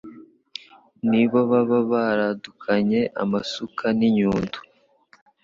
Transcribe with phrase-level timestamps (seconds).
[1.09, 4.57] Nibo baba baradukanye amasuka n'inyundo.